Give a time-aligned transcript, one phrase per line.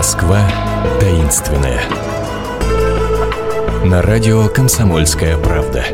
[0.00, 0.40] Москва
[0.98, 1.82] таинственная.
[3.84, 5.84] На радио «Комсомольская правда».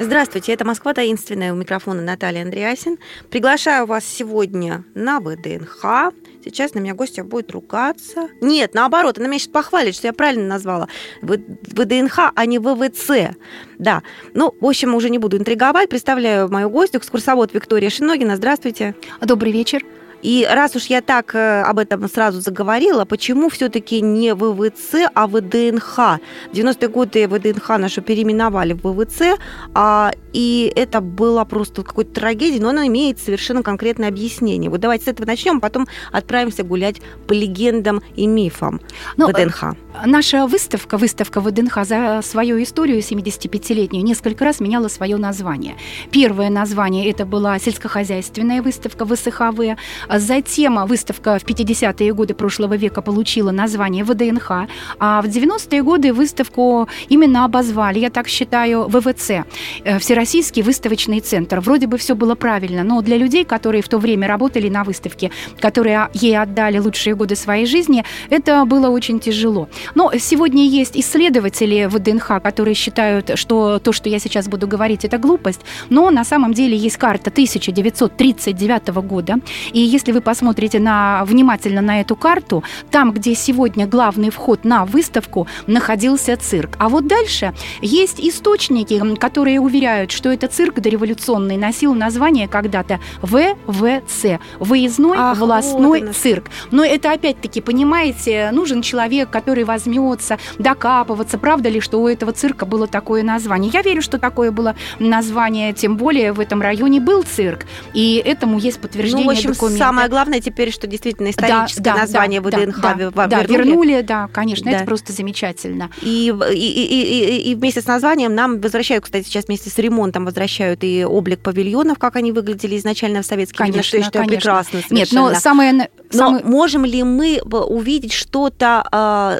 [0.00, 1.52] Здравствуйте, это Москва таинственная.
[1.52, 2.96] У микрофона Наталья Андреасин.
[3.28, 6.14] Приглашаю вас сегодня на ВДНХ.
[6.42, 8.30] Сейчас на меня гостья будет ругаться.
[8.40, 10.88] Нет, наоборот, она меня сейчас похвалит, что я правильно назвала.
[11.20, 13.36] ВДНХ, а не ВВЦ.
[13.78, 14.02] Да.
[14.32, 15.90] Ну, в общем, уже не буду интриговать.
[15.90, 18.36] Представляю мою гостью, экскурсовод Виктория Шиногина.
[18.36, 18.94] Здравствуйте.
[19.20, 19.82] Добрый вечер.
[20.22, 25.26] И раз уж я так э, об этом сразу заговорила, почему все-таки не ВВЦ, а
[25.26, 26.20] ВДНХ?
[26.52, 29.38] В 90-е годы ВДНХ нашу переименовали в ВВЦ,
[29.74, 34.70] а, и это было просто какой-то трагедией, но она имеет совершенно конкретное объяснение.
[34.70, 38.80] Вот давайте с этого начнем, потом отправимся гулять по легендам и мифам
[39.16, 39.62] ну, ВДНХ.
[39.64, 39.74] Э,
[40.06, 45.76] наша выставка, выставка ВДНХ за свою историю 75-летнюю несколько раз меняла свое название.
[46.10, 49.76] Первое название это была сельскохозяйственная выставка ВСХВ,
[50.18, 54.50] затем выставка в 50-е годы прошлого века получила название ВДНХ,
[54.98, 59.44] а в 90-е годы выставку именно обозвали, я так считаю, ВВЦ,
[59.84, 61.60] э, Всероссийский выставочный центр.
[61.60, 65.30] Вроде бы все было правильно, но для людей, которые в то время работали на выставке,
[65.60, 69.68] которые ей отдали лучшие годы своей жизни, это было очень тяжело.
[69.94, 75.18] Но сегодня есть исследователи ВДНХ, которые считают, что то, что я сейчас буду говорить, это
[75.18, 75.60] глупость,
[75.90, 79.36] но на самом деле есть карта 1939 года,
[79.72, 84.64] и если если вы посмотрите на, внимательно на эту карту, там, где сегодня главный вход
[84.64, 86.70] на выставку, находился цирк.
[86.80, 94.40] А вот дальше есть источники, которые уверяют, что это цирк дореволюционный носил название когда-то ВВЦ–
[94.58, 96.46] выездной Ах, волосной вот цирк.
[96.72, 102.66] Но это опять-таки, понимаете, нужен человек, который возьмется докапываться, правда ли, что у этого цирка
[102.66, 103.70] было такое название.
[103.72, 108.58] Я верю, что такое было название, тем более в этом районе был цирк, и этому
[108.58, 112.48] есть подтверждение ну, в общем, документов самое главное теперь, что действительно историческое да, название да,
[112.48, 114.00] ВДНХ да, да, да, вернули.
[114.00, 114.78] да, конечно, да.
[114.78, 115.90] это просто замечательно.
[116.00, 120.24] И, и, и, и, и вместе с названием нам возвращают, кстати, сейчас вместе с ремонтом
[120.24, 124.24] возвращают и облик павильонов, как они выглядели изначально в советские конечно, времена, что я считаю
[124.24, 124.40] конечно.
[124.40, 124.98] прекрасно совершенно.
[124.98, 125.90] Нет, но самое...
[126.12, 126.44] Но самое...
[126.44, 128.86] можем ли мы увидеть что-то,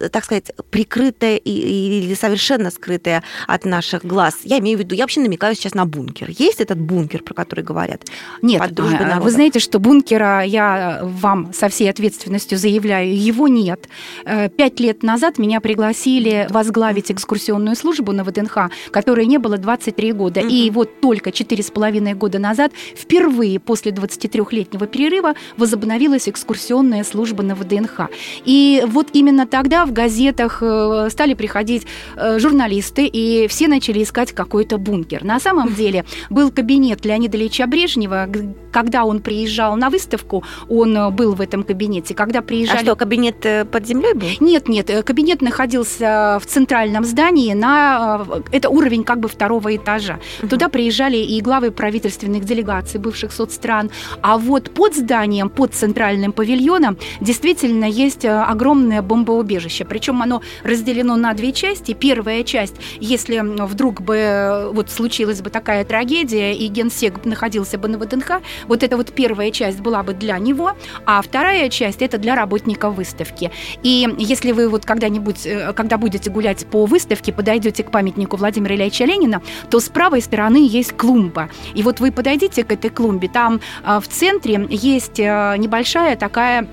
[0.03, 4.39] э, так сказать, прикрытое или совершенно скрытое от наших глаз?
[4.45, 6.31] Я имею в виду, я вообще намекаю сейчас на бункер.
[6.31, 8.03] Есть этот бункер, про который говорят?
[8.41, 13.89] Нет, а, вы знаете, что бункера я вам со всей ответственностью заявляю, его нет.
[14.25, 20.13] Э, пять лет назад меня пригласили возглавить экскурсионную службу на ВДНХ, которой не было 23
[20.13, 20.41] года.
[20.41, 20.49] Угу.
[20.49, 26.62] И вот только четыре с половиной года назад, впервые после 23-летнего перерыва, возобновилась экскурсионная
[27.05, 28.09] служба на ВДНХ.
[28.45, 31.87] И вот именно тогда в газетах э, стали приходить
[32.17, 35.25] э, журналисты, и все начали искать какой-то бункер.
[35.25, 38.29] На самом деле был кабинет Леонида Ильича Брежнева,
[38.73, 42.15] когда он приезжал на выставку, он э, был в этом кабинете.
[42.15, 42.79] Когда приезжали...
[42.79, 44.27] А что, кабинет э, под землей был?
[44.41, 48.27] Нет, нет, э, кабинет находился в центральном здании, на...
[48.51, 50.19] это уровень как бы второго этажа.
[50.41, 50.49] Угу.
[50.49, 53.91] Туда приезжали и главы правительственных делегаций бывших соцстран.
[54.23, 59.85] А вот под зданием, под центральным павильоном действительно есть огромное бомбоубежище.
[59.85, 61.93] Причем оно разделено на две части.
[61.93, 67.99] Первая часть, если вдруг бы вот случилась бы такая трагедия, и генсек находился бы на
[67.99, 70.73] ВДНХ, вот эта вот первая часть была бы для него,
[71.07, 73.51] а вторая часть это для работников выставки.
[73.83, 78.75] И если вы вот когда-нибудь, э, когда будете гулять по выставке, подойдете к памятнику Владимира
[78.75, 81.49] Ильича Ленина, то с правой стороны есть клумба.
[81.75, 86.69] И вот вы подойдите к этой клумбе, там э, в центре есть э, небольшая такая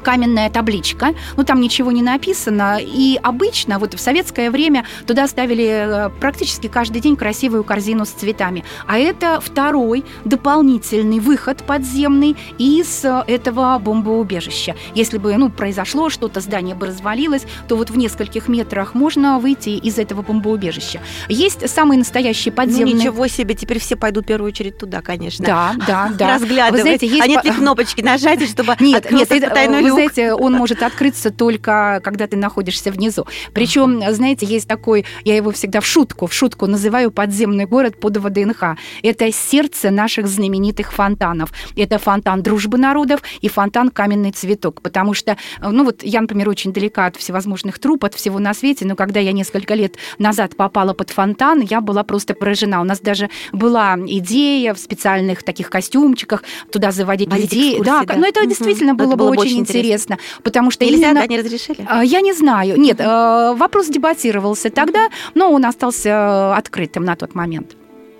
[0.00, 5.66] каменная табличка, ну там ничего не написано, и обычно вот в советское время туда ставили
[5.66, 13.04] э, практически каждый день красивую корзину с цветами, а это второй дополнительный выход подземный из
[13.04, 14.76] э, этого бомбоубежища.
[14.94, 19.70] Если бы ну, произошло что-то, здание бы развалилось, то вот в нескольких метрах можно выйти
[19.70, 21.00] из этого бомбоубежища.
[21.28, 22.94] Есть самый настоящий подземный...
[22.94, 25.44] Ну ничего себе, теперь все пойдут в первую очередь туда, конечно.
[25.44, 26.34] Да, да, да.
[26.34, 26.72] Разглядывать.
[26.72, 27.22] Вы знаете, есть...
[27.22, 31.30] А нет ли кнопочки нажать, чтобы нет, нет, это, тайную вы знаете, он может открыться
[31.30, 33.26] только, когда ты находишься внизу.
[33.52, 38.16] Причем, знаете, есть такой, я его всегда в шутку, в шутку называю подземный город под
[38.16, 38.76] ВДНХ.
[39.02, 41.52] Это сердце наших знаменитых фонтанов.
[41.76, 44.82] Это фонтан дружбы народов и фонтан каменный цветок.
[44.82, 48.84] Потому что, ну вот я, например, очень далека от всевозможных труб, от всего на свете,
[48.84, 52.80] но когда я несколько лет назад попала под фонтан, я была просто поражена.
[52.80, 57.80] У нас даже была идея в специальных таких костюмчиках туда заводить Водить людей.
[57.82, 58.48] Да, да, но это угу.
[58.48, 59.77] действительно было, было бы очень интересно.
[59.78, 61.26] Интересно потому что Нельзя, именно...
[61.26, 61.86] не разрешили?
[61.86, 62.78] А, я не знаю.
[62.80, 67.76] Нет, э, вопрос дебатировался тогда, но он остался открытым на тот момент.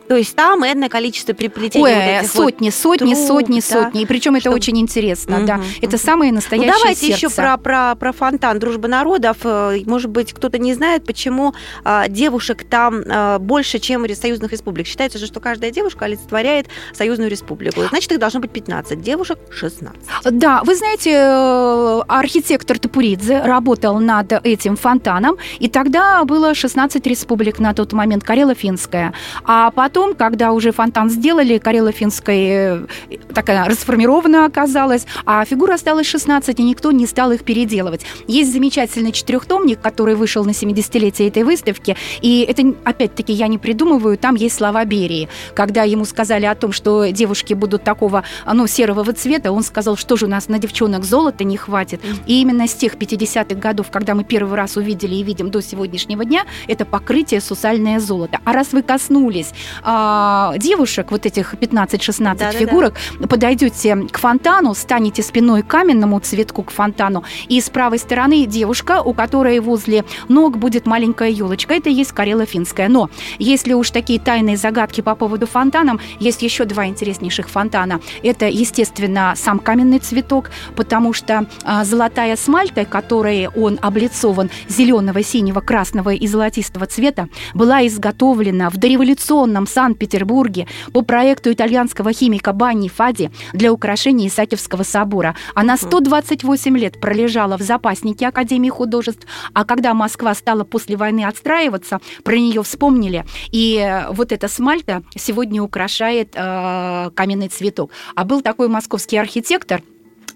[0.08, 1.84] То есть там энное количество переплетений.
[1.84, 3.66] Ой, вот этих сотни, вот сотни, труб, сотни, да?
[3.84, 4.02] сотни.
[4.02, 5.60] И причем это очень интересно, Мгм, да.
[5.82, 7.26] Это самое Ну, настоящее давайте сердце.
[7.26, 9.38] еще про, про, про фонтан Дружбы народов.
[9.44, 14.86] Э, Может быть, кто-то не знает, почему а, девушек там а, больше, чем союзных республик.
[14.86, 17.82] Считается же, что каждая девушка олицетворяет союзную республику.
[17.88, 19.98] Значит, их должно быть 15, девушек 16.
[20.38, 27.58] Да, вы знаете, э, архитектор Топуридзе работал над этим фонтаном, и тогда было 16 республик
[27.58, 29.12] на тот момент, Карело-Финская.
[29.44, 36.58] А потом, когда уже фонтан сделали, Карело-Финская э, такая расформирована оказалась, а фигур осталось 16,
[36.58, 38.06] и никто не стал их переделывать.
[38.26, 44.16] Есть замечательный четырехтомник, который вышел на 70-летие этой выставки, и это, опять-таки, я не придумываю,
[44.16, 45.28] там есть слова Берии.
[45.54, 50.16] Когда ему сказали о том, что девушки будут такого, ну, серого цвета, он сказал, что
[50.16, 52.00] же у нас на девчонок золота не хватит.
[52.26, 56.24] И именно с тех 50-х годов, когда мы первый раз увидели и видим до сегодняшнего
[56.24, 58.38] дня, это покрытие сусальное золото.
[58.44, 59.52] А раз вы коснулись
[59.90, 62.52] а, девушек, вот этих 15-16 Да-да-да.
[62.52, 62.94] фигурок,
[63.26, 69.00] подойдете к фонтану, станете спиной к каменному цветку к фонтану, и с правой стороны девушка,
[69.00, 71.72] у которой возле ног будет маленькая елочка.
[71.72, 72.88] Это и есть Карело-Финская.
[72.88, 73.08] Но
[73.38, 78.00] если уж такие тайные загадки по поводу фонтанов, есть еще два интереснейших фонтана.
[78.22, 85.60] Это, естественно, сам каменный цветок, потому что а, золотая смальта, которой он облицован зеленого, синего,
[85.60, 93.30] красного и золотистого цвета, была изготовлена в дореволюционном Санкт-Петербурге по проекту итальянского химика Банни Фади
[93.52, 95.36] для украшения Исаакиевского собора.
[95.54, 102.00] Она 128 лет пролежала в запаснике Академии художеств, а когда Москва стала после войны отстраиваться,
[102.24, 107.92] про нее вспомнили, и э, вот эта смальта сегодня украшает э, каменный цветок.
[108.16, 109.80] А был такой московский архитектор,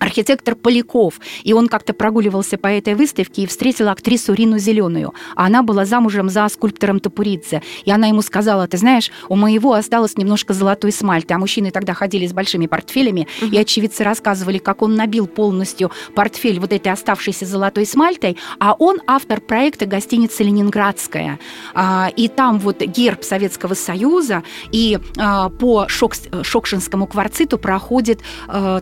[0.03, 1.21] архитектор Поляков.
[1.45, 5.15] И он как-то прогуливался по этой выставке и встретил актрису Рину Зеленую.
[5.37, 7.63] А она была замужем за скульптором Топуридзе.
[7.85, 11.35] И она ему сказала, ты знаешь, у моего осталось немножко золотой смальты.
[11.35, 16.61] А мужчины тогда ходили с большими портфелями, и очевидцы рассказывали, как он набил полностью портфель
[16.61, 21.39] вот этой оставшейся золотой смальтой, а он автор проекта гостиницы «Ленинградская».
[21.75, 28.21] А, И там вот герб Советского Союза, и а, по Шокшинскому кварциту проходит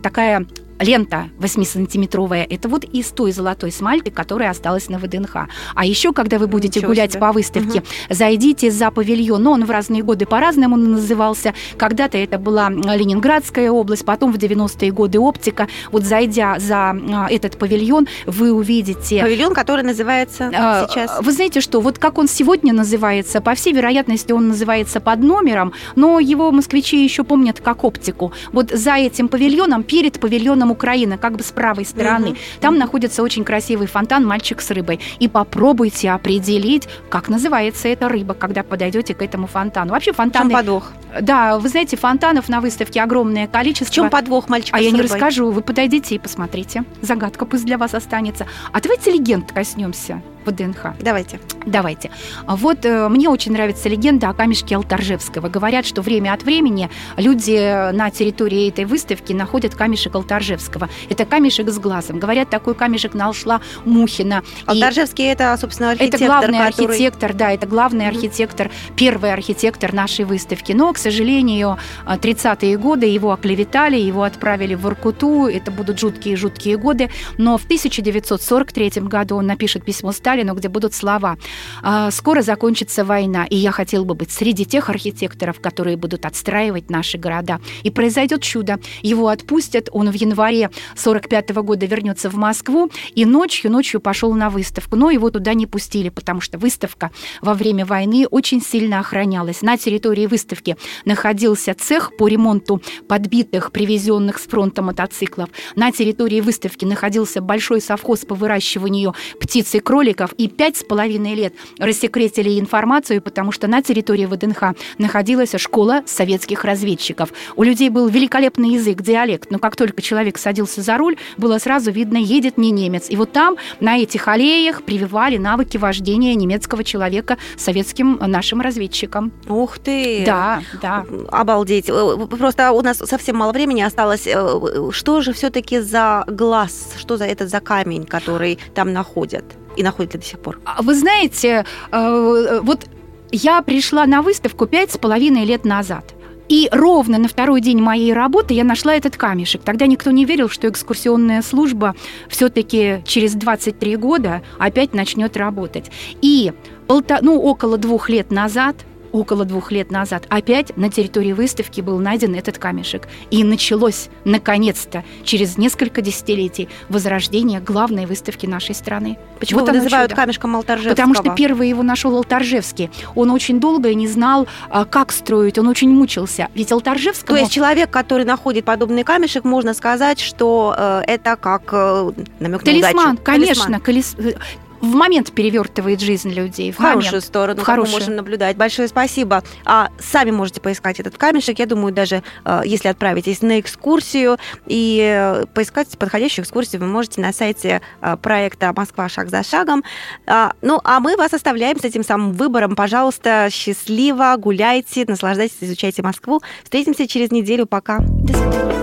[0.03, 0.47] такая
[0.81, 5.37] лента 8-сантиметровая, это вот из той золотой смальты, которая осталась на ВДНХ.
[5.75, 7.21] А еще, когда вы будете Ничего гулять себе.
[7.21, 9.43] по выставке, зайдите за павильон.
[9.43, 11.55] Но он в разные годы по-разному назывался.
[11.77, 15.69] Когда-то это была Ленинградская область, потом в 90-е годы оптика.
[15.93, 16.97] Вот зайдя за
[17.31, 21.21] этот павильон, вы увидите Павильон, который называется а, сейчас...
[21.21, 25.73] Вы знаете что, вот как он сегодня называется, по всей вероятности он называется под номером,
[25.97, 28.33] но его москвичи еще помнят как оптику.
[28.53, 32.37] Вот за этим павильоном, перед павильоном Украины, как бы с правой стороны, Мгм.
[32.61, 35.01] там находится очень красивый фонтан «Мальчик с рыбой».
[35.19, 39.93] И попробуйте определить, как называется эта рыба, когда подойдете к этому фонтану.
[39.93, 40.51] Вообще В чем фонтаны...
[40.53, 40.93] подвох?
[41.21, 43.87] Да, вы знаете, фонтанов на выставке огромное количество.
[43.87, 45.11] В чем подвох мальчика А с я не рыбой?
[45.13, 46.85] расскажу, вы подойдите и посмотрите.
[47.03, 48.47] Загадка пусть для вас останется.
[48.73, 50.95] А давайте легенд коснемся в ДНХ.
[51.01, 51.41] Давайте.
[51.67, 52.11] Давайте.
[52.47, 55.49] А Вот э, мне очень нравится легенда о камешке Алтаржевского.
[55.49, 60.89] Говорят, что время от времени люди на территории этой выставки находят камешек Алтаржевского.
[61.09, 62.19] Это камешек с глазом.
[62.19, 64.43] Говорят, такой камешек нашла Мухина.
[64.63, 66.87] И- Алтаржевский это, собственно, это архитектор, главный который...
[66.87, 68.17] архитектор, да, это главный Мгм.
[68.17, 70.73] архитектор, первый архитектор нашей выставки.
[70.73, 71.77] Но, к сожалению,
[72.07, 75.47] а, 30-е годы его оклеветали, его отправили в Воркуту.
[75.47, 77.11] Это будут жуткие-жуткие годы.
[77.39, 81.37] Но в 1943 году он напишет письмо Сталину, где будут слова
[81.83, 86.91] «А, «Скоро закончится война, и я хотел бы быть среди тех архитекторов, которые будут отстраивать
[86.91, 87.61] наши города».
[87.83, 88.79] И произойдет чудо.
[89.03, 94.51] Его отпустят, он в январе 45 года вернется в Москву, и ночью, ночью пошел на
[94.51, 94.97] выставку.
[94.97, 97.11] Но его туда не пустили, потому что выставка
[97.41, 99.63] во время войны очень сильно охранялась.
[99.63, 105.49] На территории выставки находился цех по ремонту подбитых, привезенных с фронта мотоциклов.
[105.77, 110.20] На территории выставки находился большой совхоз по выращиванию птиц и кроликов.
[110.37, 116.65] И пять с половиной лет рассекретили информацию, потому что на территории ВДНХ находилась школа советских
[116.65, 117.33] разведчиков.
[117.57, 121.91] У людей был великолепный язык, диалект, но как только человек садился за руль, было сразу
[121.91, 123.07] видно, едет не немец.
[123.09, 129.33] И вот там, на этих аллеях, прививали навыки вождения немецкого человека советским нашим разведчикам.
[129.49, 130.23] Ух ты!
[130.27, 131.05] Да, да.
[131.31, 131.89] Обалдеть.
[131.89, 134.27] Э, Просто у нас совсем мало времени осталось.
[134.27, 136.95] Э, Что же все-таки за глаз?
[136.99, 139.45] Что за это за камень, который там находят?
[139.77, 140.59] И находят ли до сих пор?
[140.65, 142.87] А Вы знаете, э, вот
[143.33, 146.15] я пришла на выставку пять с половиной лет назад.
[146.49, 149.63] И ровно на второй день моей работы я нашла этот камешек.
[149.63, 151.95] Тогда никто не верил, что экскурсионная служба
[152.29, 155.93] все-таки через 23 года опять начнет работать.
[156.21, 156.53] И
[156.89, 158.75] полта- ну, около двух лет назад
[159.13, 163.09] около двух лет назад, опять на территории выставки был найден этот камешек.
[163.31, 169.19] И началось, наконец-то, через несколько десятилетий, возрождение главной выставки нашей страны.
[169.39, 170.21] Почему его называют чудо.
[170.21, 170.95] камешком Алтаржевского?
[170.95, 172.91] Потому что первый его нашел Алтаржевский.
[173.15, 176.49] Он очень долго не знал, а, как строить, он очень мучился.
[176.55, 177.37] Ведь Алтаржевского...
[177.37, 182.63] То есть человек, который находит подобный камешек, можно сказать, что э, это как э, намек
[182.63, 183.23] Талисман, на удачу.
[183.25, 183.81] конечно.
[183.81, 184.35] Талисман
[184.81, 186.73] в момент перевертывает жизнь людей.
[186.73, 187.25] В, в хорошую момент.
[187.25, 187.93] сторону, в хорошую.
[187.93, 188.57] мы можем наблюдать.
[188.57, 189.43] Большое спасибо.
[189.65, 191.59] А сами можете поискать этот камешек.
[191.59, 197.21] Я думаю, даже э, если отправитесь на экскурсию и э, поискать подходящую экскурсию, вы можете
[197.21, 199.85] на сайте э, проекта «Москва шаг за шагом».
[200.27, 202.75] А, ну, а мы вас оставляем с этим самым выбором.
[202.75, 206.41] Пожалуйста, счастливо, гуляйте, наслаждайтесь, изучайте Москву.
[206.65, 207.67] Встретимся через неделю.
[207.67, 207.99] Пока.
[208.01, 208.81] До свидания.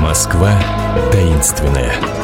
[0.00, 0.52] Москва
[1.10, 2.23] таинственная.